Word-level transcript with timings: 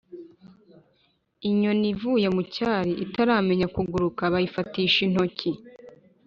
Inyoni 1.49 1.87
ivuye 1.93 2.27
mu 2.35 2.43
cyari 2.55 2.91
itaramenya 3.05 3.67
kuguruka 3.75 4.21
bayifatisha 4.33 4.99
intoki. 5.07 5.51